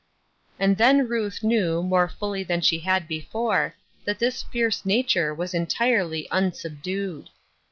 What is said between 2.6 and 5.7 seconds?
she had before, that this fierce nature was